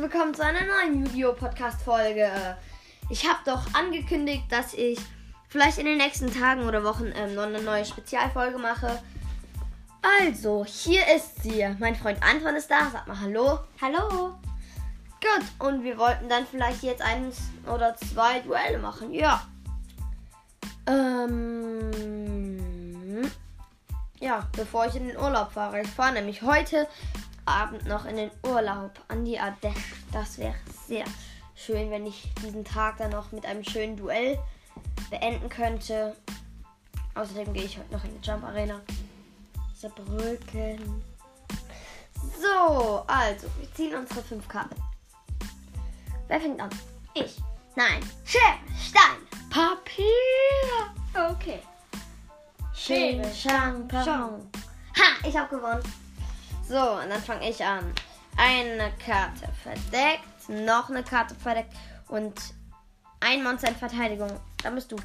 willkommen 0.00 0.32
zu 0.32 0.44
einer 0.44 0.60
neuen 0.60 1.04
Yu-Gi-Oh! 1.06 1.32
Podcast-Folge. 1.32 2.30
Ich 3.10 3.28
habe 3.28 3.40
doch 3.44 3.74
angekündigt, 3.74 4.44
dass 4.48 4.72
ich 4.74 4.96
vielleicht 5.48 5.78
in 5.78 5.86
den 5.86 5.98
nächsten 5.98 6.32
Tagen 6.32 6.62
oder 6.62 6.84
Wochen 6.84 7.10
ähm, 7.16 7.34
noch 7.34 7.42
eine 7.42 7.60
neue 7.60 7.84
Spezialfolge 7.84 8.58
mache. 8.58 9.02
Also, 10.20 10.64
hier 10.64 11.02
ist 11.16 11.42
sie. 11.42 11.66
Mein 11.80 11.96
Freund 11.96 12.22
Anton 12.22 12.54
ist 12.54 12.70
da. 12.70 12.88
Sag 12.92 13.08
mal 13.08 13.18
Hallo. 13.20 13.58
Hallo. 13.82 14.38
Gut, 15.20 15.44
und 15.58 15.82
wir 15.82 15.98
wollten 15.98 16.28
dann 16.28 16.46
vielleicht 16.46 16.84
jetzt 16.84 17.02
eins 17.02 17.40
oder 17.66 17.96
zwei 17.96 18.38
Duelle 18.38 18.78
machen. 18.78 19.12
Ja. 19.12 19.48
Ähm. 20.86 22.28
Ja, 24.20 24.46
bevor 24.52 24.86
ich 24.86 24.94
in 24.94 25.08
den 25.08 25.16
Urlaub 25.16 25.50
fahre. 25.50 25.80
Ich 25.80 25.90
fahre 25.90 26.12
nämlich 26.12 26.42
heute 26.42 26.86
Abend 27.48 27.86
noch 27.86 28.04
in 28.04 28.16
den 28.16 28.30
Urlaub 28.42 28.92
an 29.08 29.24
die 29.24 29.40
Ardèche. 29.40 29.96
Das 30.12 30.38
wäre 30.38 30.54
sehr 30.86 31.04
schön, 31.54 31.90
wenn 31.90 32.06
ich 32.06 32.32
diesen 32.42 32.64
Tag 32.64 32.98
dann 32.98 33.10
noch 33.10 33.32
mit 33.32 33.44
einem 33.46 33.64
schönen 33.64 33.96
Duell 33.96 34.38
beenden 35.10 35.48
könnte. 35.48 36.16
Außerdem 37.14 37.52
gehe 37.52 37.64
ich 37.64 37.78
heute 37.78 37.92
noch 37.92 38.04
in 38.04 38.20
die 38.20 38.26
Jump 38.26 38.44
Arena. 38.44 38.80
Saarbrücken. 39.74 41.02
So, 42.40 43.04
also, 43.06 43.46
wir 43.58 43.74
ziehen 43.74 43.94
unsere 43.94 44.22
fünf 44.22 44.46
Karten. 44.48 44.76
Wer 46.26 46.40
fängt 46.40 46.60
an? 46.60 46.70
Ich. 47.14 47.36
Nein. 47.74 48.00
Schere, 48.24 48.58
Stein, 48.78 49.18
Papier. 49.50 51.30
Okay. 51.30 51.60
Schere, 52.74 53.32
Champagnon. 53.32 54.50
Ha, 54.96 55.26
ich 55.28 55.36
habe 55.36 55.56
gewonnen. 55.56 55.82
So, 56.68 56.76
und 56.76 57.08
dann 57.08 57.22
fange 57.22 57.48
ich 57.48 57.64
an. 57.64 57.92
Eine 58.36 58.92
Karte 59.04 59.48
verdeckt, 59.62 60.48
noch 60.48 60.90
eine 60.90 61.02
Karte 61.02 61.34
verdeckt 61.34 61.74
und 62.08 62.34
ein 63.20 63.42
Monster 63.42 63.68
in 63.68 63.76
Verteidigung. 63.76 64.30
Da 64.62 64.70
bist 64.70 64.92
du. 64.92 64.96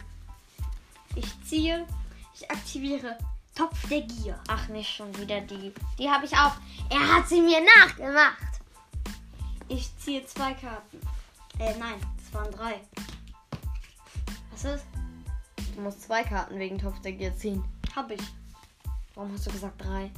Ich 1.15 1.25
ziehe. 1.45 1.87
Ich 2.35 2.49
aktiviere 2.51 3.17
Topf 3.55 3.87
der 3.87 4.01
Gier. 4.01 4.37
Ach, 4.49 4.67
nicht 4.67 4.93
schon 4.93 5.15
wieder 5.17 5.39
die. 5.41 5.73
Die 5.97 6.09
habe 6.09 6.25
ich 6.25 6.33
auch. 6.33 6.53
Er 6.89 7.15
hat 7.15 7.29
sie 7.29 7.41
mir 7.41 7.61
nachgemacht. 7.77 8.37
Ich 9.69 9.89
ziehe 9.97 10.25
zwei 10.25 10.53
Karten. 10.53 10.99
Äh, 11.59 11.77
nein, 11.77 11.95
es 12.17 12.33
waren 12.33 12.51
drei. 12.51 12.81
Was 14.51 14.65
ist? 14.65 14.85
Du 15.75 15.81
musst 15.81 16.03
zwei 16.03 16.23
Karten 16.23 16.59
wegen 16.59 16.77
Topf 16.77 16.99
der 17.01 17.13
Gier 17.13 17.35
ziehen. 17.37 17.63
Hab 17.95 18.11
ich. 18.11 18.21
Warum 19.15 19.31
hast 19.31 19.47
du 19.47 19.51
gesagt 19.51 19.81
drei? 19.83 20.11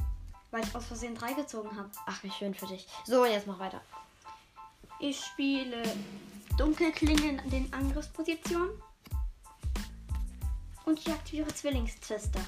Weil 0.56 0.64
ich 0.64 0.74
aus 0.74 0.86
Versehen 0.86 1.14
drei 1.14 1.34
gezogen 1.34 1.76
habe. 1.76 1.90
Ach, 2.06 2.22
wie 2.22 2.30
schön 2.30 2.54
für 2.54 2.66
dich. 2.66 2.88
So, 3.04 3.26
jetzt 3.26 3.46
mach 3.46 3.58
weiter. 3.58 3.82
Ich 5.00 5.22
spiele 5.22 5.82
Dunkelklingen 6.56 7.40
in 7.40 7.50
den 7.50 7.72
Angriffspositionen. 7.74 8.70
Und 10.86 10.98
ich 10.98 11.08
aktiviere 11.08 11.48
Zwillingstwister. 11.48 12.40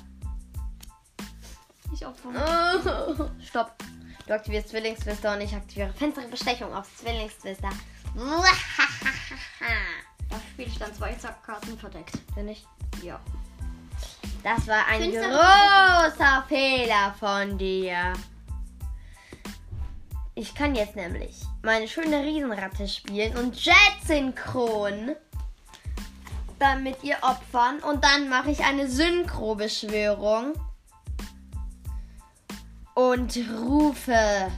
Ich 1.93 2.07
opfere. 2.07 2.33
Oh, 3.19 3.29
stopp. 3.47 3.75
Du 4.27 4.33
aktivierst 4.33 4.71
Zwillingstwister 4.71 5.35
und 5.35 5.43
ich 5.43 5.55
aktiviere 5.55 5.93
finstere 5.93 6.29
Bestechung 6.29 6.75
auf 6.75 6.89
Zwillingstwister. 6.97 7.69
Da 10.31 10.41
spiele 10.51 10.69
ich 10.69 10.79
dann 10.79 10.95
zwei 10.95 11.13
Karten 11.45 11.79
verdeckt. 11.79 12.35
Bin 12.35 12.49
ich? 12.49 12.67
Ja. 13.03 13.21
Das 14.49 14.67
war 14.67 14.87
ein 14.87 15.03
Finstere 15.03 15.31
großer 15.31 16.45
Fehler 16.49 17.15
von 17.21 17.59
dir. 17.59 18.15
Ich 20.35 20.55
kann 20.55 20.75
jetzt 20.75 20.97
nämlich 20.97 21.37
meine 21.63 21.87
schöne 21.87 22.23
Riesenratte 22.23 22.89
spielen 22.89 23.37
und 23.37 23.63
Jet 23.63 23.75
synchron 24.07 25.17
dann 26.59 26.83
mit 26.83 27.05
ihr 27.05 27.19
opfern 27.21 27.81
und 27.81 28.03
dann 28.03 28.31
mache 28.31 28.51
ich 28.51 28.65
eine 28.65 28.89
Synchro-Beschwörung 28.89 30.55
und 32.95 33.39
rufe 33.67 34.51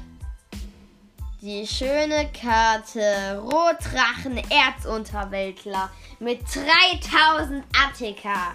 die 1.42 1.66
schöne 1.66 2.30
Karte 2.30 3.42
Rotdrachen 3.42 4.38
Erzunterweltler 4.50 5.90
mit 6.20 6.42
3000 6.54 7.64
Attika. 7.76 8.54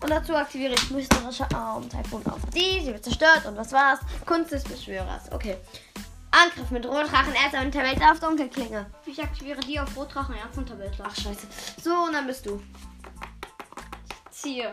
Und 0.00 0.10
dazu 0.10 0.34
aktiviere 0.36 0.74
ich 0.74 0.90
mysterische 0.90 1.46
Arm, 1.54 1.88
Typhoon 1.88 2.24
auf 2.26 2.40
die, 2.54 2.80
sie 2.84 2.92
wird 2.92 3.04
zerstört 3.04 3.46
und 3.46 3.56
was 3.56 3.72
war's? 3.72 3.98
Kunst 4.24 4.52
des 4.52 4.62
Beschwörers. 4.64 5.30
Okay. 5.32 5.56
Angriff 6.30 6.70
mit 6.70 6.86
Rotdrachen 6.86 7.34
Erzunterweltler 7.34 8.12
auf 8.12 8.20
Dunkelklinge. 8.20 8.86
Ich 9.06 9.20
aktiviere 9.20 9.60
die 9.60 9.80
auf 9.80 9.96
Rotdrachen 9.96 10.36
Erzunterweltler. 10.36 11.06
Ach 11.08 11.16
scheiße. 11.16 11.46
So, 11.82 11.90
und 11.90 12.12
dann 12.12 12.26
bist 12.26 12.46
du. 12.46 12.62
ziehe. 14.30 14.72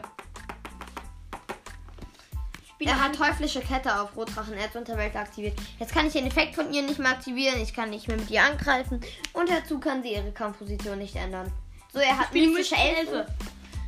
Spiele 2.75 2.91
Er 2.91 3.02
hat 3.02 3.16
teuflische 3.16 3.62
Kette 3.62 4.00
auf 4.00 4.16
Rotdrachen 4.16 4.53
Erzunterweltler 4.53 5.22
aktiviert. 5.22 5.58
Jetzt 5.80 5.94
kann 5.94 6.06
ich 6.06 6.14
den 6.14 6.28
Effekt 6.28 6.56
von 6.56 6.72
ihr 6.74 6.84
nicht 6.84 7.00
mehr 7.00 7.12
aktivieren. 7.12 7.59
Ich 7.62 7.74
kann 7.74 7.90
nicht 7.90 8.08
mehr 8.08 8.18
mit 8.18 8.30
ihr 8.30 8.44
angreifen. 8.44 9.02
Und 9.34 9.50
dazu 9.50 9.80
kann 9.80 10.03
sie 10.03 10.14
ihre 10.14 10.31
Kampfposition 10.34 11.00
nicht 11.00 11.16
ändern. 11.16 11.52
So, 11.94 12.00
er 12.00 12.18
hat 12.18 12.34
mystische 12.34 12.75
mystische 12.75 12.75
Elfe. 12.75 13.28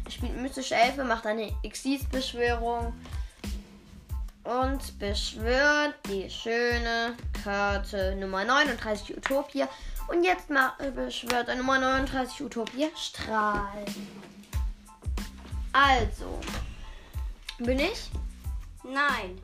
Spielt 0.09 0.37
mystische 0.37 0.75
Elfe, 0.75 1.03
macht 1.03 1.25
eine 1.25 1.51
Exis-Beschwörung. 1.63 2.93
Und 4.43 4.97
beschwört 4.99 5.95
die 6.09 6.29
schöne 6.29 7.17
Karte 7.43 8.15
Nummer 8.15 8.45
39 8.45 9.17
Utopie. 9.17 9.65
Und 10.07 10.23
jetzt 10.23 10.49
äh, 10.49 10.89
beschwört 10.91 11.49
er 11.49 11.55
Nummer 11.55 11.77
39 11.79 12.41
Utopie 12.43 12.89
Strahl. 12.95 13.85
Also, 15.73 16.39
bin 17.59 17.79
ich? 17.79 18.09
Nein. 18.83 19.41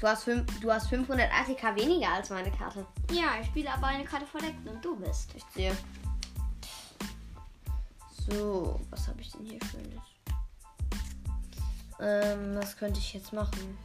Du 0.00 0.06
hast, 0.06 0.24
fünf, 0.24 0.60
du 0.60 0.72
hast 0.72 0.88
500 0.88 1.30
ATK 1.30 1.76
weniger 1.76 2.12
als 2.12 2.30
meine 2.30 2.50
Karte. 2.50 2.86
Ja, 3.10 3.40
ich 3.40 3.46
spiele 3.46 3.72
aber 3.72 3.86
eine 3.86 4.04
Karte 4.04 4.26
verdeckt 4.26 4.66
und 4.66 4.84
du 4.84 4.96
bist. 4.96 5.30
Ich 5.34 5.44
sehe. 5.54 5.76
So, 8.28 8.80
was 8.90 9.06
habe 9.06 9.20
ich 9.20 9.30
denn 9.30 9.44
hier 9.44 9.60
Schönes? 9.70 10.02
Ähm, 12.00 12.56
was 12.56 12.76
könnte 12.76 12.98
ich 12.98 13.14
jetzt 13.14 13.32
machen? 13.32 13.78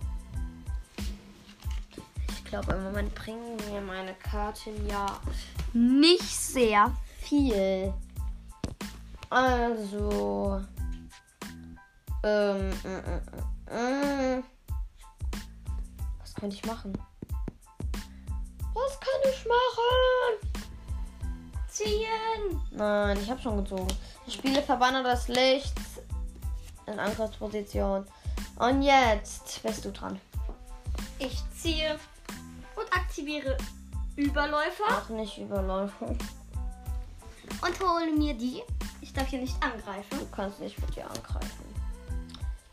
Ich 2.30 2.44
glaube, 2.46 2.74
im 2.74 2.84
Moment 2.84 3.14
bringen 3.16 3.56
mir 3.70 3.80
meine 3.82 4.14
Karten 4.16 4.88
ja 4.88 5.20
nicht 5.74 6.24
sehr 6.24 6.92
viel. 7.20 7.94
Also. 9.30 10.62
Ähm, 12.24 12.70
mm, 12.70 12.90
mm, 12.90 13.74
mm. 13.74 14.44
Was 16.20 16.34
könnte 16.36 16.56
ich 16.56 16.66
machen? 16.66 16.94
Was 18.74 19.00
kann 19.00 19.32
ich 19.32 19.46
machen? 19.46 20.52
Ziehen. 21.68 22.31
Nein, 22.72 23.18
ich 23.22 23.30
habe 23.30 23.42
schon 23.42 23.58
gezogen. 23.64 23.88
Ich 24.26 24.34
spiele 24.36 24.62
Verbanner 24.62 25.04
des 25.04 25.28
Lichts 25.28 26.00
in 26.88 27.00
Angriffsposition. 27.00 28.06
Und 28.58 28.82
jetzt 28.82 29.62
bist 29.64 29.86
du 29.86 29.92
dran. 29.92 30.20
Ich 31.20 31.42
ziehe 31.56 32.00
und 32.76 32.94
aktiviere 32.94 33.58
Überläufer 34.16 34.84
Ach, 34.90 35.10
nicht 35.10 35.38
überlaufen. 35.38 36.18
und 37.62 37.80
hole 37.80 38.12
mir 38.12 38.34
die. 38.34 38.62
Ich 39.00 39.14
darf 39.14 39.28
hier 39.28 39.40
nicht 39.40 39.56
angreifen. 39.64 40.20
Du 40.20 40.26
kannst 40.32 40.60
nicht 40.60 40.80
mit 40.80 40.96
dir 40.96 41.06
angreifen. 41.06 41.66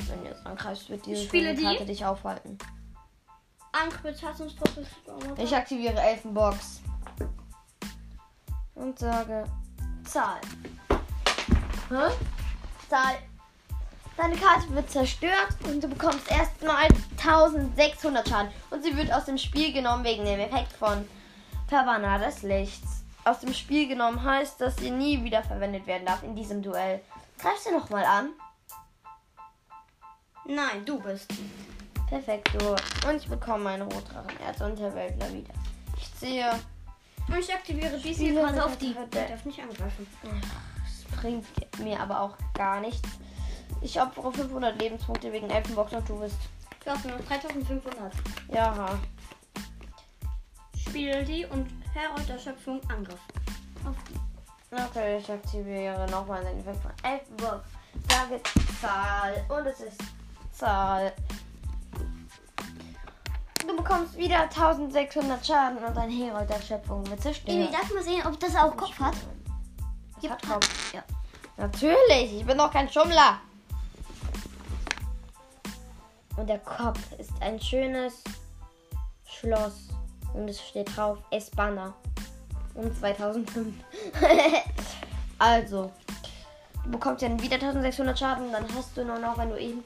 Wenn 0.09 0.21
du 0.23 0.29
jetzt 0.29 0.45
angreifst, 0.47 0.89
wird 0.91 1.07
diese 1.07 1.25
spiele 1.25 1.51
schöne 1.51 1.59
die. 1.59 1.65
Karte 1.65 1.87
dich 1.87 2.05
aufhalten. 2.05 2.59
Angriff. 3.73 4.21
Ich 5.37 5.55
aktiviere 5.55 6.01
Elfenbox. 6.01 6.81
Und 8.75 8.99
sage 8.99 9.45
Zahl. 10.09 10.41
Hä? 11.91 12.15
Zahl. 12.89 13.19
Deine 14.17 14.37
Karte 14.37 14.75
wird 14.75 14.91
zerstört 14.91 15.55
und 15.65 15.85
du 15.85 15.89
bekommst 15.89 16.31
erstmal 16.31 16.89
1600 17.19 18.29
Schaden. 18.29 18.51
Und 18.71 18.83
sie 18.83 18.97
wird 18.97 19.13
aus 19.13 19.27
dem 19.27 19.39
Spiel 19.39 19.73
genommen 19.73 20.05
wegen 20.05 20.25
dem 20.25 20.41
Effekt 20.41 20.73
von 20.73 21.07
Verbanner 21.69 22.19
des 22.19 22.43
Lichts. 22.43 23.05
Aus 23.25 23.41
dem 23.41 23.53
Spiel 23.53 23.87
genommen 23.87 24.23
heißt, 24.23 24.61
dass 24.61 24.77
sie 24.79 24.91
nie 24.91 25.23
wieder 25.23 25.43
verwendet 25.43 25.87
werden 25.87 26.07
darf 26.07 26.23
in 26.23 26.35
diesem 26.35 26.63
Duell. 26.63 27.01
Greifst 27.39 27.67
du 27.67 27.73
nochmal 27.73 28.05
an? 28.05 28.31
Nein, 30.47 30.85
du 30.87 30.99
bist. 30.99 31.31
Perfekt, 32.09 32.51
du. 32.55 32.71
Und 33.09 33.17
ich 33.17 33.29
bekomme 33.29 33.65
meine 33.65 33.85
Rotdrachen 33.85 34.41
Erzunterweltler 34.41 35.33
wieder. 35.33 35.53
Ich 35.99 36.15
ziehe. 36.17 36.51
Und 37.29 37.39
ich 37.39 37.53
aktiviere 37.53 37.99
diese 37.99 38.15
Spiele 38.25 38.43
Karte 38.43 38.65
auf 38.65 38.77
die. 38.79 38.95
der- 39.13 39.25
Ich 39.25 39.31
darf 39.31 39.45
nicht 39.45 39.61
angreifen. 39.61 40.07
Das 40.23 41.21
bringt 41.21 41.47
mir 41.79 42.01
aber 42.01 42.21
auch 42.23 42.37
gar 42.55 42.81
nichts. 42.81 43.09
Ich 43.81 44.01
opfere 44.01 44.33
500 44.33 44.81
Lebenspunkte 44.81 45.33
wegen 45.33 45.51
Elfenbox 45.51 45.93
und 45.93 46.09
du 46.09 46.19
bist. 46.21 46.37
Du 46.85 46.91
hast 46.91 47.05
nur 47.05 47.17
noch 47.19 47.25
3500. 47.27 48.13
Ja. 48.53 48.99
Spiele 50.77 51.23
die 51.25 51.45
und 51.47 51.69
Herold 51.93 52.29
der 52.29 52.39
Schöpfung 52.39 52.81
Angriff. 52.89 53.21
Auf 53.85 53.95
die. 54.09 54.75
Okay, 54.75 55.19
ich 55.19 55.31
aktiviere 55.31 56.07
nochmal 56.11 56.43
den 56.45 56.59
Effekt 56.61 56.81
von 56.83 56.93
Elfenburg. 57.03 57.63
Sage 58.11 58.41
Zahl 58.81 59.45
und 59.49 59.67
es 59.67 59.81
ist 59.81 60.01
Zahl. 60.53 61.13
Du 63.69 63.77
bekommst 63.77 64.17
wieder 64.17 64.41
1600 64.45 65.47
Schaden 65.47 65.77
und 65.77 65.99
ein 65.99 66.09
Herold 66.09 66.49
der 66.49 66.61
Schöpfung 66.63 67.07
wird 67.11 67.21
zerstört. 67.21 67.71
darf 67.71 67.83
ich 67.83 67.95
mal 67.95 68.03
sehen, 68.03 68.27
ob 68.27 68.41
das 68.41 68.57
auch 68.57 68.75
Kopf 68.75 68.99
hat? 68.99 69.15
Das 70.23 70.31
hat 70.31 70.41
Gibt 70.41 70.51
Kopf. 70.51 70.95
Ja. 70.95 71.05
Natürlich, 71.59 72.41
ich 72.41 72.47
bin 72.47 72.57
doch 72.57 72.73
kein 72.73 72.89
Schummler. 72.89 73.41
Und 76.39 76.49
der 76.49 76.61
Kopf 76.61 76.99
ist 77.19 77.31
ein 77.43 77.61
schönes 77.61 78.25
Schloss. 79.27 79.89
Und 80.33 80.49
es 80.49 80.63
steht 80.63 80.97
drauf 80.97 81.19
Espana. 81.31 81.93
Und 82.73 82.99
2005. 82.99 83.75
also, 85.39 85.93
du 86.85 86.91
bekommst 86.91 87.23
dann 87.23 87.43
wieder 87.43 87.57
1600 87.57 88.19
Schaden. 88.19 88.51
Dann 88.51 88.65
hast 88.75 88.97
du 88.97 89.05
nur 89.05 89.19
noch, 89.19 89.37
wenn 89.37 89.51
du 89.51 89.61
eben, 89.61 89.85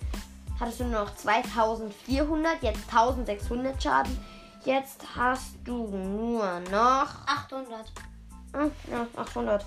hattest 0.58 0.80
du 0.80 0.84
nur 0.84 1.04
noch 1.04 1.14
2400, 1.16 2.62
jetzt 2.62 2.80
1600 2.88 3.82
Schaden. 3.82 4.18
Jetzt 4.64 5.00
hast 5.16 5.54
du 5.64 5.88
nur 5.88 6.60
noch 6.70 7.08
800. 7.26 7.90
hm, 8.54 8.70
ja, 8.90 9.06
800. 9.16 9.64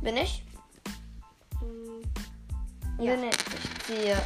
Bin 0.00 0.16
ich? 0.16 0.42
Hm, 1.60 2.02
Ja. 2.98 3.14
Bin 3.14 3.24
ich. 3.24 3.34
Ich 3.36 3.84
ziehe. 3.84 4.16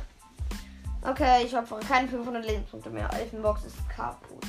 Okay, 1.02 1.44
ich 1.44 1.56
opfere 1.56 1.80
keine 1.80 2.08
500 2.08 2.44
Lebenspunkte 2.44 2.90
mehr. 2.90 3.12
Elfenbox 3.12 3.64
ist 3.64 3.88
kaputt. 3.88 4.44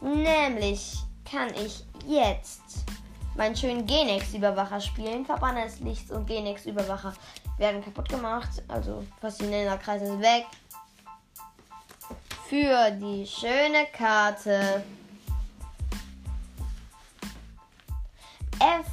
Nämlich 0.00 0.98
kann 1.24 1.48
ich 1.54 1.84
jetzt 2.06 2.84
meinen 3.38 3.56
schönen 3.56 3.86
Genex-Überwacher 3.86 4.80
spielen. 4.80 5.24
Verbanner 5.24 5.64
des 5.64 5.78
Lichts 5.78 6.10
und 6.10 6.26
Genex-Überwacher 6.26 7.14
werden 7.56 7.82
kaputt 7.82 8.08
gemacht. 8.08 8.50
Also 8.66 9.04
faszinierender 9.20 9.78
Kreis 9.78 10.02
ist 10.02 10.20
weg. 10.20 10.44
Für 12.48 12.90
die 12.90 13.26
schöne 13.26 13.86
Karte 13.92 14.82
F. 18.58 18.86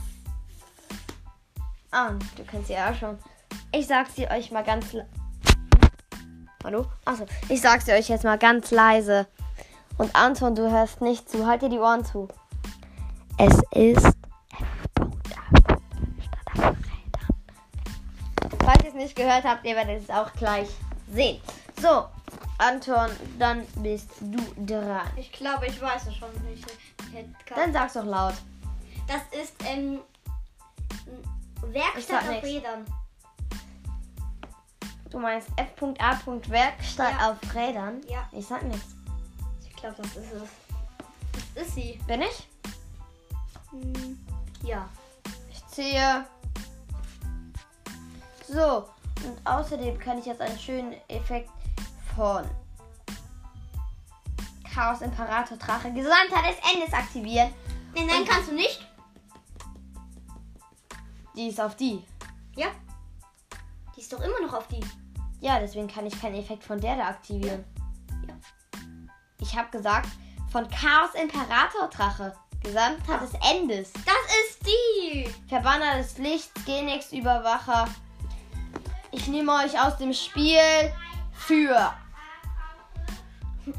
Ah, 1.92 2.12
du 2.36 2.44
kennst 2.44 2.68
sie 2.68 2.74
ja 2.74 2.94
schon. 2.94 3.18
Ich 3.71 3.88
sag 3.88 4.07
sie 4.09 4.30
euch 4.30 4.51
mal 4.51 4.63
ganz. 4.63 4.95
Hallo? 6.63 6.86
Achso, 7.03 7.25
ich 7.50 7.62
sag 7.62 7.81
sie 7.81 7.94
euch 7.94 8.09
jetzt 8.09 8.24
mal 8.24 8.38
ganz 8.38 8.69
leise. 8.69 9.27
Und 9.97 10.15
Anton, 10.15 10.53
du 10.53 10.69
hörst 10.69 11.01
nicht 11.01 11.30
zu. 11.30 11.47
Halt 11.47 11.63
dir 11.63 11.69
die 11.69 11.80
Ohren 11.80 12.06
zu. 12.06 12.27
Es 13.38 13.59
ist. 13.71 14.25
Nicht 19.06 19.16
gehört 19.16 19.44
habt, 19.44 19.63
ihr 19.66 19.75
werdet 19.75 20.02
es 20.04 20.10
auch 20.10 20.34
gleich 20.34 20.68
sehen. 21.12 21.40
So, 21.80 22.06
Anton, 22.57 23.10
dann 23.38 23.66
bist 23.75 24.10
du 24.19 24.38
dran. 24.66 25.07
Ich 25.16 25.31
glaube, 25.31 25.68
ich 25.68 25.80
weiß 25.80 26.07
es 26.07 26.16
schon 26.16 26.31
nicht. 26.50 26.66
Dann 27.56 27.72
sag's 27.72 27.94
doch 27.94 28.04
laut. 28.04 28.34
Das 29.07 29.22
ist 29.40 29.54
ähm, 29.63 30.00
Werkstatt 31.62 32.28
auf. 32.28 32.44
Rädern. 32.44 32.86
Du 35.12 35.19
meinst 35.19 35.50
F.A. 35.56 36.18
Werkstatt 36.48 37.13
Ja. 37.19 37.31
auf 37.31 37.38
Rädern? 37.56 38.02
Ja. 38.10 38.28
Ich 38.31 38.48
sag 38.48 38.63
nichts. 38.63 38.96
Ich 39.69 39.75
glaube, 39.75 39.96
das 39.98 40.16
ist 40.16 40.31
es. 40.34 40.50
Das 41.54 41.68
ist 41.68 41.75
sie. 41.75 42.00
Bin 42.07 42.24
ich? 42.24 42.48
Hm, 43.69 44.19
ja. 44.63 44.90
Ich 45.52 45.66
ziehe. 45.68 46.25
So, 48.48 48.88
und 49.25 49.38
außerdem 49.45 50.00
kann 50.00 50.19
ich 50.19 50.25
jetzt 50.25 50.42
einen 50.42 50.57
schönen 50.60 50.94
Effekt 51.07 51.50
von 52.16 52.44
Chaos 54.74 55.01
Imperator 55.01 55.57
Drache 55.57 55.92
Gesandter 55.92 56.42
des 56.48 56.74
Endes 56.74 56.94
aktivieren. 56.94 57.54
Nein, 57.95 58.07
nein, 58.07 58.25
kannst 58.25 58.51
du 58.51 58.56
nicht. 58.56 58.86
Die 61.36 61.48
ist 61.48 61.60
auf 61.62 61.75
die. 61.75 62.04
Ja. 62.56 62.68
Die 63.95 64.01
ist 64.01 64.12
doch 64.12 64.22
immer 64.22 64.42
noch 64.42 64.54
auf 64.54 64.68
die. 64.68 64.81
Ja, 65.39 65.60
deswegen 65.60 65.88
kann 65.88 66.06
ich 66.06 66.19
keinen 66.19 66.36
Effekt 66.36 66.63
von 66.63 66.80
der 66.80 66.98
da 66.98 67.07
aktivieren. 67.07 67.63
Ja. 68.28 68.36
Ich 69.39 69.57
habe 69.57 69.69
gesagt, 69.69 70.10
von 70.51 70.69
Chaos 70.69 71.13
Imperator 71.13 71.88
Drache 71.89 72.36
Gesandter 72.62 73.19
des 73.19 73.33
Endes. 73.50 73.94
Das 73.94 74.16
ist 74.48 74.66
die. 74.66 75.30
Verbanner 75.48 75.98
des 75.98 76.18
Lichts, 76.18 76.51
Genex 76.66 77.13
Überwacher. 77.13 77.88
Ich 79.15 79.27
nehme 79.27 79.53
euch 79.53 79.79
aus 79.79 79.95
dem 79.95 80.12
Spiel 80.12 80.59
für 81.31 81.94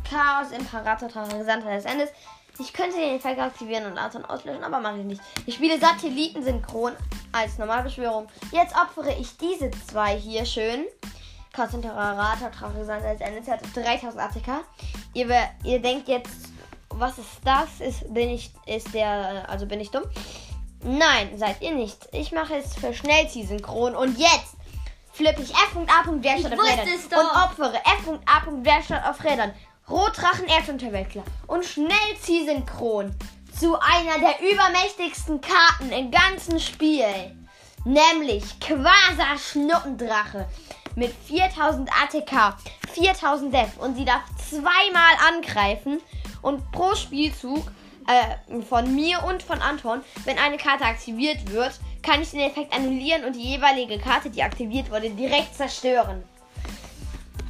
Chaos 0.08 0.50
Imperator 0.50 1.10
Drache 1.10 1.36
Gesandter 1.36 1.74
des 1.74 1.84
Endes. 1.84 2.08
Ich 2.58 2.72
könnte 2.72 2.96
den 2.96 3.16
Effekt 3.16 3.38
aktivieren 3.38 3.84
und 3.84 3.98
Anton 3.98 4.24
auslöschen, 4.24 4.64
aber 4.64 4.80
mache 4.80 5.00
ich 5.00 5.04
nicht. 5.04 5.20
Ich 5.44 5.56
spiele 5.56 5.78
Satellitensynchron 5.78 6.94
als 7.32 7.58
Normalbeschwörung. 7.58 8.28
Jetzt 8.50 8.74
opfere 8.74 9.14
ich 9.20 9.36
diese 9.36 9.70
zwei 9.86 10.16
hier 10.16 10.46
schön. 10.46 10.86
Chaos 11.52 11.74
Imperator 11.74 12.48
Drache 12.48 12.78
Gesandter 12.78 13.12
des 13.12 13.20
Endes 13.20 13.46
hat 13.46 13.60
3000 13.74 14.18
ATK. 14.18 14.64
Ihr, 15.12 15.28
ihr 15.64 15.82
denkt 15.82 16.08
jetzt, 16.08 16.48
was 16.88 17.18
ist 17.18 17.40
das? 17.44 17.80
Ist, 17.80 18.12
bin 18.14 18.30
ich, 18.30 18.52
ist 18.64 18.94
der, 18.94 19.46
also 19.50 19.66
bin 19.66 19.80
ich 19.80 19.90
dumm? 19.90 20.04
Nein, 20.82 21.36
seid 21.36 21.60
ihr 21.60 21.74
nicht. 21.74 22.08
Ich 22.12 22.32
mache 22.32 22.56
es 22.56 22.74
für 22.74 22.94
Schnellziehsynchron 22.94 23.94
und 23.94 24.18
jetzt 24.18 24.55
flippe 25.16 25.42
ich 25.42 25.50
F.A. 25.50 26.22
Werkstatt 26.22 26.52
auf 26.52 26.62
Rädern 26.62 26.88
und 27.10 27.42
opfere 27.42 27.76
F.A. 27.76 28.42
Werkstatt 28.64 29.08
auf 29.08 29.24
Rädern. 29.24 29.52
Rotdrachen 29.88 30.46
Erdunterweltler 30.46 31.22
und 31.46 31.64
Schnellziehsynchron 31.64 33.14
zu 33.58 33.78
einer 33.78 34.18
der 34.18 34.40
übermächtigsten 34.40 35.40
Karten 35.40 35.90
im 35.92 36.10
ganzen 36.10 36.60
Spiel. 36.60 37.06
Nämlich 37.84 38.58
Quasar 38.60 39.38
Schnuppendrache 39.38 40.48
mit 40.96 41.14
4000 41.26 41.88
ATK, 41.90 42.56
4000 42.92 43.54
Def 43.54 43.78
und 43.78 43.96
sie 43.96 44.04
darf 44.04 44.22
zweimal 44.50 45.14
angreifen 45.28 46.00
und 46.42 46.70
pro 46.72 46.94
Spielzug 46.94 47.70
äh, 48.08 48.62
von 48.62 48.94
mir 48.94 49.22
und 49.24 49.42
von 49.42 49.62
Anton, 49.62 50.02
wenn 50.24 50.38
eine 50.38 50.56
Karte 50.56 50.84
aktiviert 50.84 51.52
wird, 51.52 51.78
kann 52.06 52.22
ich 52.22 52.30
den 52.30 52.40
Effekt 52.40 52.72
annullieren 52.72 53.24
und 53.24 53.34
die 53.34 53.42
jeweilige 53.42 53.98
Karte, 53.98 54.30
die 54.30 54.42
aktiviert 54.42 54.90
wurde, 54.90 55.10
direkt 55.10 55.56
zerstören. 55.56 56.22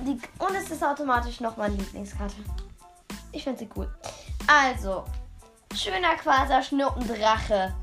Die, 0.01 0.19
und 0.39 0.55
es 0.57 0.71
ist 0.71 0.83
automatisch 0.83 1.41
noch 1.41 1.57
meine 1.57 1.75
Lieblingskarte. 1.75 2.37
Ich 3.33 3.45
finde 3.45 3.59
sie 3.59 3.69
cool. 3.77 3.95
Also, 4.47 5.05
schöner 5.75 6.15
Quasar 6.17 6.63
Schnuppendrache. 6.63 7.75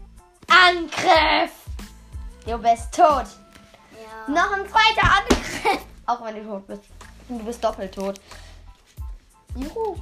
Angriff! 0.47 1.51
Du 2.45 2.57
bist 2.57 2.93
tot. 2.93 3.27
Ja. 3.91 4.33
Noch 4.33 4.51
ein 4.51 4.67
zweiter 4.67 5.11
Angriff. 5.19 5.85
Auch 6.07 6.25
wenn 6.25 6.35
du 6.35 6.43
tot 6.43 6.67
bist. 6.67 6.83
Und 7.29 7.39
du 7.39 7.45
bist 7.45 7.63
doppelt 7.63 7.93
tot. 7.93 8.19
Juhu. 9.55 9.95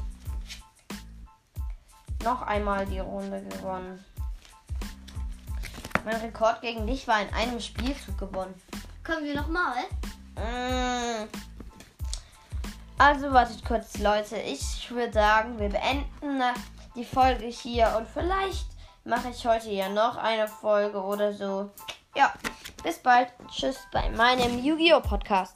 Noch 2.23 2.41
einmal 2.43 2.85
die 2.85 2.99
Runde 2.99 3.41
gewonnen. 3.41 4.03
Mein 6.03 6.15
Rekord 6.15 6.61
gegen 6.61 6.87
dich 6.87 7.07
war 7.07 7.21
in 7.21 7.33
einem 7.33 7.59
Spielzug 7.59 8.17
gewonnen. 8.17 8.55
Kommen 9.03 9.23
wir 9.23 9.35
nochmal? 9.35 9.83
Mm. 10.35 11.27
Also 12.97 13.31
wartet 13.31 13.63
kurz, 13.65 13.97
Leute. 13.99 14.37
Ich 14.37 14.89
würde 14.89 15.13
sagen, 15.13 15.59
wir 15.59 15.69
beenden 15.69 16.41
äh, 16.41 16.53
die 16.95 17.05
Folge 17.05 17.45
hier 17.45 17.95
und 17.97 18.07
vielleicht 18.07 18.67
mache 19.03 19.29
ich 19.29 19.45
heute 19.45 19.69
ja 19.71 19.89
noch 19.89 20.17
eine 20.17 20.47
Folge 20.47 21.01
oder 21.01 21.33
so. 21.33 21.69
Ja, 22.15 22.33
bis 22.83 22.99
bald. 22.99 23.29
Tschüss 23.49 23.79
bei 23.91 24.09
meinem 24.09 24.63
Yu-Gi-Oh! 24.63 25.01
Podcast. 25.01 25.55